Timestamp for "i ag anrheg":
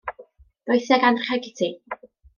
0.93-1.45